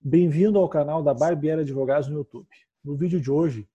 Bem-vindo 0.00 0.60
ao 0.60 0.68
canal 0.68 1.02
da 1.02 1.12
Barbieri 1.12 1.62
Advogados 1.62 2.08
no 2.08 2.18
YouTube. 2.18 2.48
No 2.84 2.96
vídeo 2.96 3.20
de 3.20 3.28
hoje, 3.32 3.68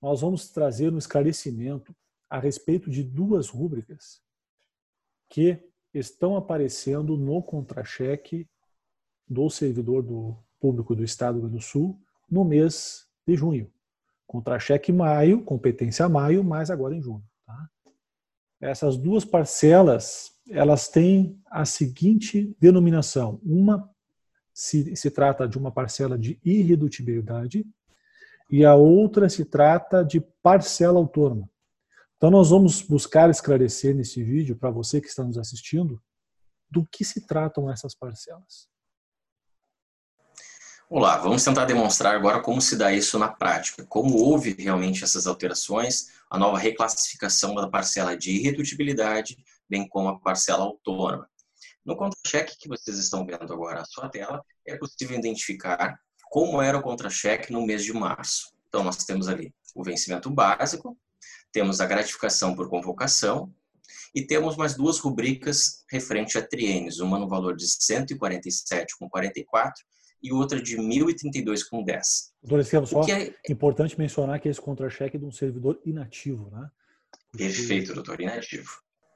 nós 0.00 0.22
vamos 0.22 0.48
trazer 0.48 0.90
um 0.90 0.96
esclarecimento 0.96 1.94
a 2.30 2.38
respeito 2.38 2.90
de 2.90 3.04
duas 3.04 3.50
rúbricas 3.50 4.22
que 5.28 5.62
estão 5.92 6.34
aparecendo 6.34 7.14
no 7.14 7.42
contra-cheque 7.42 8.48
do 9.28 9.50
servidor 9.50 10.02
do 10.02 10.34
público 10.58 10.96
do 10.96 11.04
Estado 11.04 11.38
do 11.38 11.46
Rio 11.46 11.58
do 11.58 11.62
Sul 11.62 12.00
no 12.28 12.42
mês 12.42 13.06
de 13.26 13.36
junho. 13.36 13.70
Contra-cheque 14.26 14.90
maio, 14.90 15.44
competência 15.44 16.08
maio, 16.08 16.42
mas 16.42 16.70
agora 16.70 16.96
em 16.96 17.02
junho. 17.02 17.22
Tá? 17.44 17.70
Essas 18.62 18.96
duas 18.96 19.26
parcelas, 19.26 20.32
elas 20.48 20.88
têm 20.88 21.38
a 21.50 21.66
seguinte 21.66 22.56
denominação. 22.58 23.38
Uma 23.44 23.94
se, 24.60 24.94
se 24.94 25.10
trata 25.10 25.48
de 25.48 25.56
uma 25.56 25.72
parcela 25.72 26.18
de 26.18 26.38
irredutibilidade 26.44 27.64
e 28.50 28.62
a 28.62 28.74
outra 28.74 29.26
se 29.26 29.46
trata 29.46 30.04
de 30.04 30.20
parcela 30.42 30.98
autônoma. 30.98 31.48
Então, 32.18 32.30
nós 32.30 32.50
vamos 32.50 32.82
buscar 32.82 33.30
esclarecer 33.30 33.94
nesse 33.94 34.22
vídeo, 34.22 34.54
para 34.54 34.70
você 34.70 35.00
que 35.00 35.08
está 35.08 35.24
nos 35.24 35.38
assistindo, 35.38 35.98
do 36.70 36.84
que 36.84 37.06
se 37.06 37.26
tratam 37.26 37.70
essas 37.70 37.94
parcelas. 37.94 38.68
Olá, 40.90 41.16
vamos 41.16 41.42
tentar 41.42 41.64
demonstrar 41.64 42.14
agora 42.14 42.42
como 42.42 42.60
se 42.60 42.76
dá 42.76 42.92
isso 42.92 43.18
na 43.18 43.28
prática, 43.28 43.86
como 43.86 44.18
houve 44.18 44.52
realmente 44.58 45.02
essas 45.04 45.26
alterações, 45.26 46.08
a 46.28 46.38
nova 46.38 46.58
reclassificação 46.58 47.54
da 47.54 47.66
parcela 47.66 48.14
de 48.14 48.32
irredutibilidade, 48.32 49.42
bem 49.66 49.88
como 49.88 50.08
a 50.10 50.18
parcela 50.18 50.64
autônoma. 50.64 51.26
No 51.84 51.96
contra-cheque 51.96 52.56
que 52.58 52.68
vocês 52.68 52.98
estão 52.98 53.24
vendo 53.24 53.52
agora 53.52 53.80
na 53.80 53.84
sua 53.84 54.08
tela, 54.08 54.42
é 54.66 54.76
possível 54.76 55.18
identificar 55.18 55.98
como 56.30 56.62
era 56.62 56.78
o 56.78 56.82
contra-cheque 56.82 57.52
no 57.52 57.66
mês 57.66 57.84
de 57.84 57.92
março. 57.92 58.52
Então, 58.68 58.84
nós 58.84 59.04
temos 59.04 59.28
ali 59.28 59.52
o 59.74 59.82
vencimento 59.82 60.30
básico, 60.30 60.96
temos 61.52 61.80
a 61.80 61.86
gratificação 61.86 62.54
por 62.54 62.68
convocação 62.68 63.52
e 64.14 64.24
temos 64.24 64.56
mais 64.56 64.74
duas 64.74 64.98
rubricas 64.98 65.84
referente 65.90 66.38
a 66.38 66.46
triênios, 66.46 67.00
uma 67.00 67.18
no 67.18 67.28
valor 67.28 67.56
de 67.56 67.66
147,44 67.66 69.72
e 70.22 70.32
outra 70.32 70.62
de 70.62 70.76
1.032 70.76 71.62
com 71.68 71.82
10. 71.82 72.32
Doutor 72.42 72.60
Estevam, 72.60 72.86
só 72.86 73.02
é... 73.08 73.34
importante 73.48 73.98
mencionar 73.98 74.38
que 74.38 74.48
esse 74.48 74.60
contra-cheque 74.60 75.16
é 75.16 75.20
de 75.20 75.24
um 75.24 75.32
servidor 75.32 75.80
inativo, 75.84 76.50
né? 76.50 76.70
Porque... 77.30 77.44
Perfeito, 77.44 77.94
doutor, 77.94 78.20
inativo. 78.20 78.70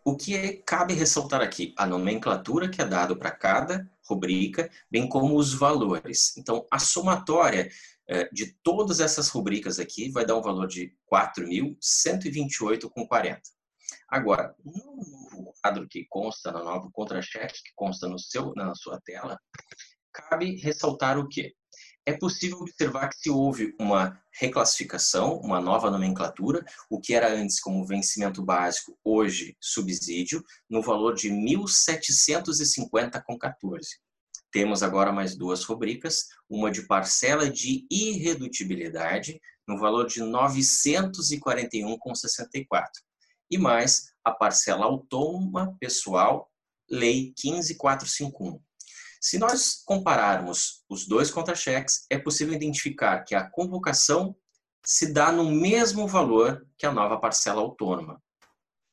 O 0.05 0.16
que 0.16 0.36
é, 0.36 0.56
cabe 0.58 0.92
ressaltar 0.92 1.41
aqui? 1.41 1.72
A 1.78 1.86
nomenclatura 1.86 2.69
que 2.69 2.83
é 2.83 2.84
dado 2.84 3.16
para 3.16 3.30
cada 3.30 3.91
rubrica, 4.06 4.70
bem 4.91 5.08
como 5.08 5.34
os 5.34 5.55
valores. 5.55 6.36
Então, 6.36 6.66
a 6.70 6.78
somatória 6.78 7.70
eh, 8.06 8.28
de 8.30 8.52
todas 8.62 9.00
essas 9.00 9.30
rubricas 9.30 9.78
aqui 9.78 10.11
vai 10.11 10.27
dar 10.27 10.36
um 10.36 10.42
valor 10.42 10.66
de 10.66 10.94
4.128,40. 11.11 13.41
Agora, 14.06 14.55
no 14.62 14.72
novo 14.72 15.55
quadro 15.62 15.88
que 15.88 16.05
consta, 16.11 16.52
no 16.52 16.62
novo 16.62 16.91
contra-cheque 16.92 17.62
que 17.62 17.72
consta 17.74 18.06
no 18.06 18.18
seu, 18.18 18.52
na 18.55 18.74
sua 18.74 19.00
tela, 19.00 19.41
cabe 20.12 20.56
ressaltar 20.56 21.18
o 21.18 21.27
quê? 21.27 21.55
É 22.06 22.12
possível 22.12 22.58
observar 22.58 23.08
que 23.08 23.16
se 23.16 23.30
houve 23.30 23.74
uma 23.80 24.20
reclassificação, 24.30 25.38
uma 25.38 25.58
nova 25.58 25.91
nomenclatura, 25.91 26.62
o 26.91 27.00
que 27.00 27.14
era 27.14 27.33
antes 27.33 27.58
como 27.58 27.86
vencimento 27.86 28.42
básico, 28.42 28.94
hoje 29.02 29.56
subsídio, 29.58 30.44
no 30.69 30.83
valor 30.83 31.14
de 31.14 31.30
1.750,14. 31.30 33.86
Temos 34.52 34.83
agora 34.83 35.11
mais 35.12 35.34
duas 35.34 35.64
rubricas, 35.64 36.27
uma 36.48 36.70
de 36.70 36.86
parcela 36.86 37.48
de 37.48 37.86
irredutibilidade, 37.91 39.41
no 39.66 39.78
valor 39.78 40.06
de 40.06 40.20
941,64. 40.20 42.84
E 43.50 43.56
mais 43.56 44.12
a 44.23 44.30
parcela 44.30 44.84
autônoma 44.84 45.74
pessoal, 45.80 46.50
Lei 46.90 47.33
15451 47.34 48.61
se 49.24 49.39
nós 49.39 49.83
compararmos 49.86 50.85
os 50.86 51.08
dois 51.08 51.30
contra-cheques, 51.30 52.05
é 52.11 52.18
possível 52.18 52.52
identificar 52.52 53.24
que 53.24 53.35
a 53.35 53.48
convocação 53.48 54.36
se 54.85 55.14
dá 55.14 55.33
no 55.33 55.51
mesmo 55.51 56.07
valor 56.07 56.62
que 56.77 56.85
a 56.85 56.92
nova 56.92 57.18
parcela 57.18 57.62
autônoma. 57.62 58.23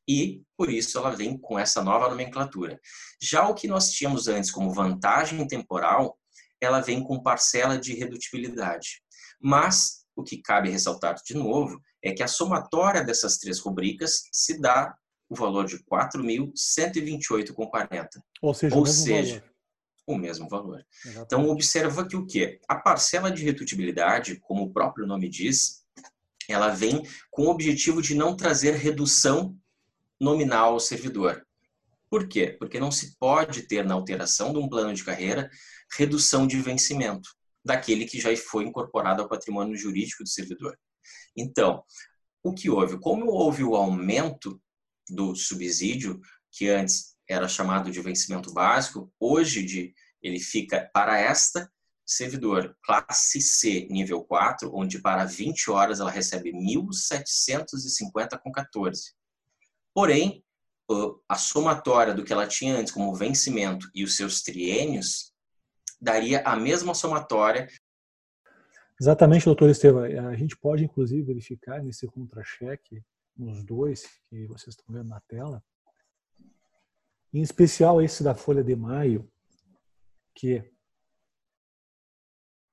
E, 0.08 0.42
por 0.56 0.72
isso, 0.72 0.98
ela 0.98 1.12
vem 1.12 1.38
com 1.38 1.60
essa 1.60 1.84
nova 1.84 2.08
nomenclatura. 2.08 2.80
Já 3.22 3.46
o 3.46 3.54
que 3.54 3.68
nós 3.68 3.92
tínhamos 3.92 4.30
antes 4.30 4.50
como 4.50 4.74
vantagem 4.74 5.46
temporal, 5.46 6.18
ela 6.62 6.80
vem 6.80 7.04
com 7.04 7.22
parcela 7.22 7.78
de 7.78 7.94
redutibilidade. 7.94 9.02
Mas, 9.38 10.06
o 10.16 10.24
que 10.24 10.42
cabe 10.42 10.70
ressaltar 10.70 11.16
de 11.26 11.34
novo, 11.34 11.78
é 12.02 12.14
que 12.14 12.24
a 12.24 12.28
somatória 12.28 13.04
dessas 13.04 13.38
três 13.38 13.60
rubricas 13.60 14.22
se 14.32 14.62
dá 14.62 14.96
o 15.30 15.36
valor 15.36 15.66
de 15.66 15.78
4.128,40. 15.84 18.08
Ou 18.42 18.54
seja, 18.54 18.78
Ou 18.78 18.86
seja 18.86 19.51
o 20.06 20.18
mesmo 20.18 20.48
valor. 20.50 20.86
Exatamente. 21.06 21.26
Então, 21.26 21.50
observa 21.50 22.08
que 22.08 22.16
o 22.16 22.26
quê? 22.26 22.60
A 22.68 22.76
parcela 22.76 23.32
de 23.32 23.44
retutibilidade, 23.44 24.40
como 24.40 24.64
o 24.64 24.72
próprio 24.72 25.06
nome 25.06 25.30
diz, 25.30 25.86
ela 26.50 26.70
vem 26.70 27.04
com 27.30 27.44
o 27.44 27.50
objetivo 27.50 28.02
de 28.02 28.16
não 28.16 28.36
trazer 28.36 28.76
redução 28.76 29.58
nominal 30.20 30.74
ao 30.74 30.80
servidor. 30.80 31.46
Por 32.10 32.28
quê? 32.28 32.56
Porque 32.60 32.80
não 32.80 32.92
se 32.92 33.16
pode 33.18 33.64
ter 33.64 33.86
na 33.86 33.94
alteração 33.94 34.52
de 34.52 34.60
um 34.60 34.68
plano 34.68 34.94
de 34.94 35.04
carreira 35.04 35.50
redução 35.98 36.46
de 36.46 36.60
vencimento 36.62 37.30
daquele 37.64 38.06
que 38.06 38.20
já 38.20 38.36
foi 38.36 38.66
incorporado 38.66 39.22
ao 39.22 39.30
patrimônio 39.30 39.78
jurídico 39.78 40.24
do 40.24 40.30
servidor. 40.30 40.78
Então, 41.36 41.84
o 42.44 42.54
que 42.54 42.70
houve? 42.70 43.00
Como 43.00 43.28
houve 43.28 43.64
o 43.64 43.76
aumento 43.76 44.62
do 45.10 45.36
subsídio, 45.36 46.20
que 46.52 46.68
antes 46.70 47.11
era 47.32 47.48
chamado 47.48 47.90
de 47.90 48.00
vencimento 48.02 48.54
básico, 48.54 49.12
hoje 49.20 49.64
de, 49.64 49.96
ele 50.22 50.40
fica 50.40 50.88
para 50.94 51.20
esta 51.20 51.68
servidor 52.06 52.78
classe 52.84 53.42
C 53.42 53.88
nível 53.90 54.24
4, 54.24 54.70
onde 54.74 55.00
para 55.00 55.26
20 55.26 55.72
horas 55.72 56.00
ela 56.00 56.12
recebe 56.12 56.52
1.750,14. 56.52 59.14
Porém, 59.94 60.44
a 61.28 61.36
somatória 61.38 62.14
do 62.14 62.24
que 62.24 62.32
ela 62.34 62.48
tinha 62.48 62.76
antes 62.76 62.92
como 62.92 63.16
vencimento 63.16 63.90
e 63.96 64.04
os 64.04 64.18
seus 64.18 64.42
triênios 64.42 65.32
daria 66.00 66.42
a 66.42 66.56
mesma 66.56 66.94
somatória. 66.94 67.68
Exatamente, 69.00 69.46
doutor 69.46 69.70
Estevam. 69.70 70.04
A 70.04 70.36
gente 70.36 70.58
pode, 70.58 70.84
inclusive, 70.84 71.22
verificar 71.22 71.82
nesse 71.82 72.06
contra-cheque, 72.08 73.02
nos 73.38 73.64
dois 73.64 74.04
que 74.30 74.46
vocês 74.48 74.76
estão 74.76 74.94
vendo 74.94 75.08
na 75.08 75.22
tela, 75.22 75.64
em 77.34 77.42
especial 77.42 78.02
esse 78.02 78.24
da 78.24 78.36
Folha 78.36 78.64
de 78.64 78.76
Maio, 78.76 79.30
que 80.34 80.64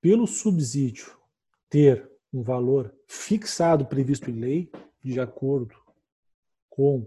pelo 0.01 0.27
subsídio 0.27 1.17
ter 1.69 2.11
um 2.33 2.43
valor 2.43 2.95
fixado 3.07 3.87
previsto 3.87 4.31
em 4.31 4.35
lei, 4.35 4.73
de 5.03 5.21
acordo 5.21 5.75
com 6.69 7.07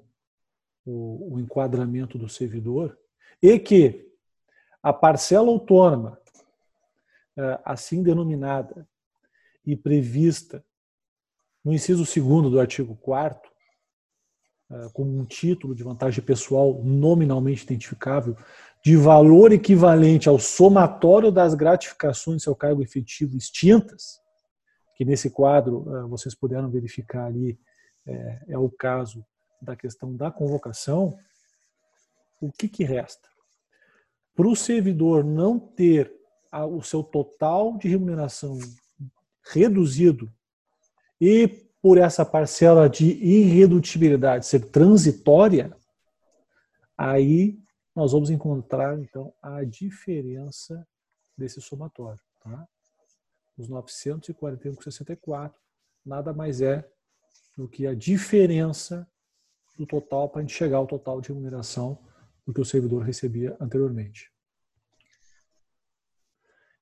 o, 0.85 1.35
o 1.35 1.39
enquadramento 1.39 2.17
do 2.17 2.27
servidor, 2.27 2.97
e 3.41 3.57
que 3.59 4.11
a 4.81 4.91
parcela 4.91 5.47
autônoma, 5.47 6.19
é, 7.37 7.59
assim 7.63 8.01
denominada 8.03 8.87
e 9.65 9.75
prevista 9.75 10.65
no 11.63 11.73
inciso 11.73 12.03
2 12.03 12.51
do 12.51 12.59
artigo 12.59 12.95
4 12.95 13.49
eh, 13.49 13.50
como 14.93 15.17
um 15.17 15.25
título 15.25 15.75
de 15.75 15.83
vantagem 15.83 16.23
pessoal 16.23 16.81
nominalmente 16.83 17.63
identificável, 17.63 18.35
de 18.83 18.95
valor 18.95 19.51
equivalente 19.51 20.27
ao 20.27 20.39
somatório 20.39 21.31
das 21.31 21.53
gratificações 21.53 22.43
seu 22.43 22.55
cargo 22.55 22.81
efetivo 22.81 23.37
extintas, 23.37 24.19
que 24.95 25.05
nesse 25.05 25.29
quadro 25.29 25.85
eh, 25.87 26.03
vocês 26.07 26.33
puderam 26.33 26.69
verificar 26.69 27.25
ali, 27.25 27.59
é, 28.07 28.39
é 28.49 28.57
o 28.57 28.69
caso 28.69 29.25
da 29.61 29.75
questão 29.75 30.15
da 30.15 30.31
convocação, 30.31 31.17
o 32.41 32.51
que, 32.51 32.67
que 32.67 32.83
resta? 32.83 33.29
Para 34.35 34.47
o 34.47 34.55
servidor 34.55 35.23
não 35.23 35.59
ter 35.59 36.11
o 36.51 36.81
seu 36.81 37.03
total 37.03 37.77
de 37.77 37.87
remuneração 37.87 38.57
reduzido 39.53 40.31
e 41.19 41.70
por 41.81 41.97
essa 41.97 42.23
parcela 42.23 42.87
de 42.87 43.05
irredutibilidade 43.05 44.45
ser 44.45 44.69
transitória, 44.69 45.75
aí 46.97 47.59
nós 47.95 48.11
vamos 48.11 48.29
encontrar 48.29 48.99
então 48.99 49.33
a 49.41 49.63
diferença 49.63 50.87
desse 51.37 51.59
somatório. 51.61 52.21
Tá? 52.39 52.67
Os 53.57 53.67
941,64 53.67 55.53
nada 56.05 56.33
mais 56.33 56.61
é 56.61 56.87
do 57.57 57.67
que 57.67 57.85
a 57.85 57.93
diferença 57.93 59.07
do 59.77 59.85
total 59.85 60.29
para 60.29 60.39
a 60.39 60.41
gente 60.43 60.53
chegar 60.53 60.77
ao 60.77 60.87
total 60.87 61.21
de 61.21 61.29
remuneração 61.29 61.97
do 62.45 62.53
que 62.53 62.61
o 62.61 62.65
servidor 62.65 63.03
recebia 63.03 63.55
anteriormente. 63.59 64.31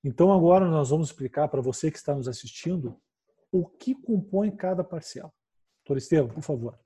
Então 0.03 0.31
agora 0.31 0.69
nós 0.69 0.89
vamos 0.89 1.09
explicar 1.09 1.47
para 1.49 1.61
você 1.61 1.91
que 1.91 1.97
está 1.97 2.15
nos 2.15 2.27
assistindo 2.27 2.99
o 3.51 3.65
que 3.65 3.95
compõe 3.95 4.55
cada 4.55 4.83
parcela. 4.83 5.31
Doutor 5.83 5.97
Estevam, 5.97 6.29
por 6.29 6.43
favor. 6.43 6.79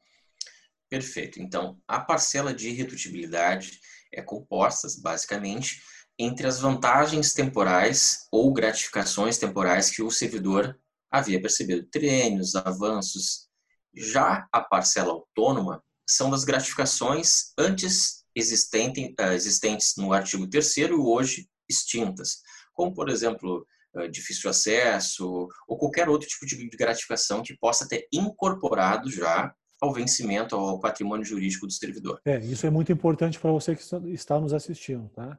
Perfeito. 0.90 1.42
Então, 1.42 1.82
a 1.88 2.00
parcela 2.00 2.54
de 2.54 2.70
irredutibilidade 2.70 3.80
é 4.12 4.22
composta, 4.22 4.88
basicamente, 5.02 5.82
entre 6.18 6.46
as 6.46 6.60
vantagens 6.60 7.34
temporais 7.34 8.28
ou 8.32 8.54
gratificações 8.54 9.38
temporais 9.38 9.90
que 9.90 10.04
o 10.04 10.12
servidor 10.12 10.80
havia 11.12 11.42
percebido, 11.42 11.88
treinos, 11.88 12.56
avanços. 12.56 13.50
Já 13.94 14.48
a 14.52 14.62
parcela 14.62 15.12
autônoma 15.12 15.84
são 16.08 16.30
das 16.30 16.44
gratificações 16.44 17.54
antes 17.58 18.24
existentes, 18.36 19.14
eh, 19.20 19.34
existentes 19.34 19.94
no 19.98 20.12
artigo 20.12 20.48
3 20.48 20.78
e 20.78 20.92
hoje 20.92 21.50
extintas, 21.70 22.42
como, 22.74 22.94
por 22.94 23.10
exemplo, 23.10 23.66
difícil 24.12 24.50
acesso 24.50 25.48
ou 25.68 25.78
qualquer 25.78 26.10
outro 26.10 26.28
tipo 26.28 26.46
de 26.46 26.68
gratificação 26.70 27.44
que 27.44 27.56
possa 27.58 27.88
ter 27.88 28.08
incorporado 28.12 29.10
já 29.12 29.54
ao 29.80 29.94
vencimento, 29.94 30.56
ao 30.56 30.80
patrimônio 30.80 31.26
jurídico 31.26 31.68
do 31.68 31.74
servidor. 31.74 32.22
É, 32.26 32.40
isso 32.40 32.66
é 32.66 32.70
muito 32.70 32.92
importante 32.92 33.40
para 33.40 33.52
você 33.52 33.76
que 33.76 33.84
está 34.14 34.40
nos 34.40 34.54
assistindo, 34.54 35.10
tá? 35.10 35.38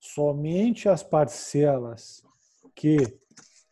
Somente 0.00 0.88
as 0.88 1.02
parcelas 1.02 2.22
que 2.74 2.96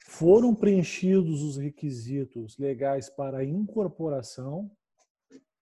foram 0.07 0.55
preenchidos 0.55 1.43
os 1.43 1.57
requisitos 1.57 2.57
legais 2.57 3.11
para 3.11 3.39
a 3.39 3.45
incorporação 3.45 4.71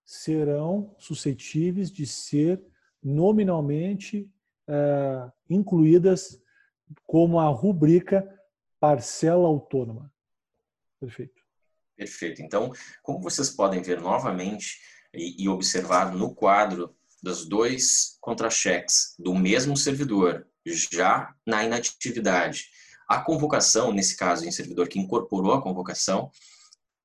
serão 0.05 0.95
suscetíveis 0.99 1.91
de 1.91 2.07
ser 2.07 2.63
nominalmente 3.03 4.29
incluídas 5.49 6.41
como 7.07 7.39
a 7.39 7.49
rubrica 7.49 8.29
parcela 8.81 9.47
autônoma. 9.47 10.13
Perfeito. 10.99 11.41
Perfeito. 11.97 12.43
Então, 12.43 12.73
como 13.03 13.21
vocês 13.21 13.51
podem 13.51 13.83
ver 13.83 14.01
novamente 14.01 14.79
e, 15.15 15.45
e 15.45 15.49
observar 15.49 16.13
no 16.13 16.35
quadro 16.35 16.97
dos 17.23 17.47
dois 17.47 18.17
contra-cheques 18.21 19.15
do 19.19 19.35
mesmo 19.35 19.77
servidor, 19.77 20.47
já 20.67 21.35
na 21.47 21.63
inatividade, 21.63 22.67
a 23.09 23.21
convocação, 23.21 23.93
nesse 23.93 24.17
caso, 24.17 24.47
em 24.47 24.53
servidor 24.53 24.89
que 24.89 24.99
incorporou 24.99 25.53
a 25.53 25.63
convocação, 25.63 26.31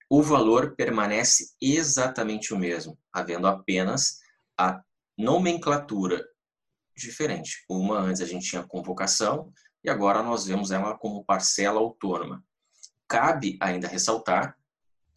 o 0.10 0.22
valor 0.22 0.76
permanece 0.76 1.56
exatamente 1.60 2.54
o 2.54 2.58
mesmo, 2.58 2.98
havendo 3.12 3.48
apenas 3.48 4.20
a 4.58 4.82
nomenclatura 5.18 6.24
diferente. 6.96 7.66
Uma 7.70 8.00
antes 8.00 8.22
a 8.22 8.26
gente 8.26 8.48
tinha 8.48 8.64
convocação 8.64 9.52
e 9.86 9.90
agora 9.90 10.24
nós 10.24 10.46
vemos 10.46 10.72
ela 10.72 10.98
como 10.98 11.24
parcela 11.24 11.80
autônoma. 11.80 12.44
Cabe 13.08 13.56
ainda 13.62 13.88
ressaltar 13.88 14.58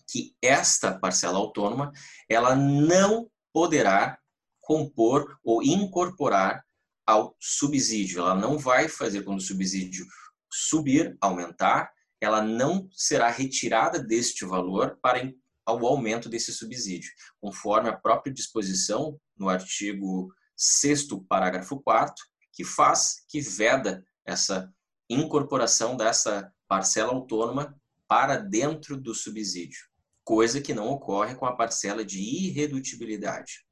que 0.07 0.37
esta 0.43 0.99
parcela 0.99 1.39
autônoma 1.39 1.91
ela 2.29 2.55
não 2.55 3.31
poderá 3.51 4.19
compor 4.61 5.39
ou 5.43 5.63
incorporar 5.63 6.63
ao 7.07 7.35
subsídio. 7.41 8.21
Ela 8.21 8.35
não 8.35 8.59
vai 8.59 8.89
fazer 8.89 9.23
quando 9.23 9.39
o 9.39 9.43
subsídio 9.43 10.05
subir, 10.53 11.17
aumentar, 11.19 11.91
ela 12.21 12.43
não 12.43 12.89
será 12.93 13.31
retirada 13.31 13.99
deste 13.99 14.45
valor 14.45 14.99
para 15.01 15.33
o 15.67 15.87
aumento 15.87 16.29
desse 16.29 16.53
subsídio, 16.53 17.11
conforme 17.41 17.89
a 17.89 17.97
própria 17.97 18.33
disposição 18.33 19.19
no 19.35 19.49
artigo 19.49 20.31
6 20.55 21.07
parágrafo 21.27 21.81
4 21.81 22.15
que 22.53 22.65
faz, 22.65 23.25
que 23.29 23.41
veda 23.41 24.05
essa 24.29 24.73
incorporação 25.09 25.97
dessa 25.97 26.53
parcela 26.69 27.13
autônoma 27.13 27.75
para 28.07 28.37
dentro 28.37 28.97
do 28.97 29.15
subsídio, 29.15 29.81
coisa 30.23 30.61
que 30.61 30.75
não 30.75 30.89
ocorre 30.89 31.35
com 31.35 31.47
a 31.47 31.57
parcela 31.57 32.05
de 32.05 32.21
irredutibilidade. 32.21 33.67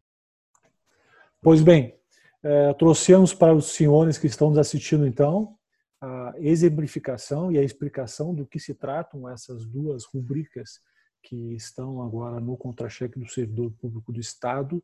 Pois 1.43 1.63
bem, 1.63 1.95
é, 2.43 2.73
trouxemos 2.75 3.35
para 3.35 3.55
os 3.55 3.67
senhores 3.67 4.17
que 4.17 4.27
estão 4.27 4.49
nos 4.49 4.59
assistindo, 4.59 5.07
então, 5.07 5.57
a 6.01 6.33
exemplificação 6.39 7.53
e 7.53 7.59
a 7.59 7.63
explicação 7.63 8.35
do 8.35 8.47
que 8.47 8.59
se 8.59 8.75
tratam 8.75 9.29
essas 9.29 9.67
duas 9.67 10.05
rubricas 10.05 10.81
que 11.23 11.55
estão 11.55 12.03
agora 12.03 12.41
no 12.41 12.57
contra-cheque 12.57 13.19
do 13.19 13.29
servidor 13.29 13.73
público 13.73 14.13
do 14.13 14.21
Estado, 14.21 14.83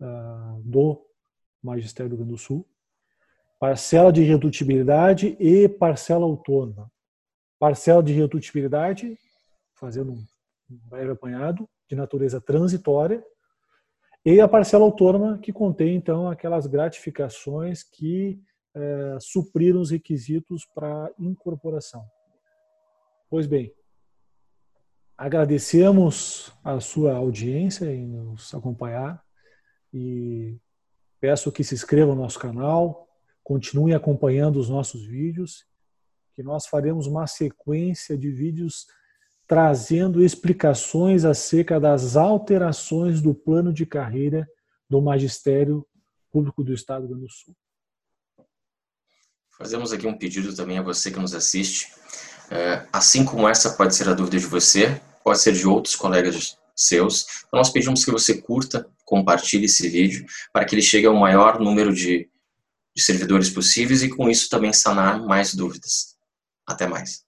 uh, 0.00 0.60
do 0.62 1.06
Magistério 1.62 2.10
do 2.10 2.16
Rio 2.16 2.24
Grande 2.24 2.32
do 2.32 2.44
Sul, 2.44 2.68
parcela 3.62 4.12
de 4.12 4.22
redutibilidade 4.24 5.36
e 5.38 5.68
parcela 5.68 6.24
autônoma. 6.24 6.90
Parcela 7.60 8.02
de 8.02 8.12
redutibilidade, 8.12 9.16
fazendo 9.78 10.10
um 10.10 10.26
breve 10.68 11.12
apanhado, 11.12 11.68
de 11.88 11.94
natureza 11.94 12.40
transitória, 12.40 13.24
e 14.24 14.40
a 14.40 14.48
parcela 14.48 14.82
autônoma, 14.82 15.38
que 15.38 15.52
contém, 15.52 15.94
então, 15.94 16.28
aquelas 16.28 16.66
gratificações 16.66 17.84
que 17.84 18.42
é, 18.74 19.16
supriram 19.20 19.80
os 19.80 19.92
requisitos 19.92 20.66
para 20.74 21.12
incorporação. 21.16 22.04
Pois 23.30 23.46
bem, 23.46 23.72
agradecemos 25.16 26.52
a 26.64 26.80
sua 26.80 27.14
audiência 27.14 27.84
em 27.94 28.08
nos 28.08 28.52
acompanhar 28.52 29.22
e 29.94 30.58
peço 31.20 31.52
que 31.52 31.62
se 31.62 31.76
inscreva 31.76 32.12
no 32.12 32.22
nosso 32.22 32.40
canal, 32.40 33.08
continue 33.42 33.94
acompanhando 33.94 34.58
os 34.58 34.68
nossos 34.68 35.04
vídeos, 35.04 35.64
que 36.34 36.42
nós 36.42 36.66
faremos 36.66 37.06
uma 37.06 37.26
sequência 37.26 38.16
de 38.16 38.30
vídeos 38.30 38.86
trazendo 39.46 40.24
explicações 40.24 41.24
acerca 41.24 41.78
das 41.78 42.16
alterações 42.16 43.20
do 43.20 43.34
plano 43.34 43.72
de 43.72 43.84
carreira 43.84 44.48
do 44.88 45.00
Magistério 45.02 45.86
Público 46.30 46.64
do 46.64 46.72
Estado 46.72 47.02
do 47.02 47.08
Rio 47.08 47.16
Grande 47.16 47.26
do 47.26 47.32
Sul. 47.32 47.54
Fazemos 49.58 49.92
aqui 49.92 50.06
um 50.06 50.16
pedido 50.16 50.54
também 50.54 50.78
a 50.78 50.82
você 50.82 51.10
que 51.10 51.18
nos 51.18 51.34
assiste. 51.34 51.92
É, 52.50 52.86
assim 52.92 53.24
como 53.24 53.48
essa 53.48 53.74
pode 53.74 53.94
ser 53.94 54.08
a 54.08 54.14
dúvida 54.14 54.38
de 54.38 54.46
você, 54.46 55.00
pode 55.22 55.38
ser 55.40 55.52
de 55.52 55.66
outros 55.66 55.94
colegas 55.94 56.56
seus. 56.74 57.26
Então 57.46 57.58
nós 57.58 57.70
pedimos 57.70 58.04
que 58.04 58.10
você 58.10 58.40
curta, 58.40 58.88
compartilhe 59.04 59.66
esse 59.66 59.88
vídeo 59.88 60.24
para 60.52 60.64
que 60.64 60.74
ele 60.74 60.82
chegue 60.82 61.06
ao 61.06 61.14
maior 61.14 61.60
número 61.60 61.94
de, 61.94 62.28
de 62.94 63.02
servidores 63.02 63.50
possíveis 63.50 64.02
e 64.02 64.08
com 64.08 64.28
isso 64.28 64.48
também 64.48 64.72
sanar 64.72 65.20
mais 65.20 65.54
dúvidas. 65.54 66.16
Até 66.66 66.86
mais. 66.86 67.24